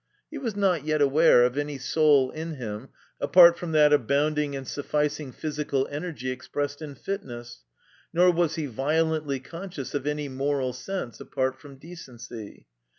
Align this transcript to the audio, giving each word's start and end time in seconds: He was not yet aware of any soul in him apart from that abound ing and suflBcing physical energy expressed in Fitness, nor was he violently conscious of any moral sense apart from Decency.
He 0.31 0.39
was 0.39 0.55
not 0.55 0.83
yet 0.83 0.99
aware 0.99 1.43
of 1.45 1.59
any 1.59 1.77
soul 1.77 2.31
in 2.31 2.55
him 2.55 2.89
apart 3.19 3.55
from 3.59 3.71
that 3.73 3.93
abound 3.93 4.39
ing 4.39 4.55
and 4.55 4.65
suflBcing 4.65 5.31
physical 5.31 5.87
energy 5.91 6.31
expressed 6.31 6.81
in 6.81 6.95
Fitness, 6.95 7.65
nor 8.11 8.31
was 8.31 8.55
he 8.55 8.65
violently 8.65 9.39
conscious 9.39 9.93
of 9.93 10.07
any 10.07 10.27
moral 10.27 10.73
sense 10.73 11.19
apart 11.19 11.59
from 11.61 11.75
Decency. 11.75 12.65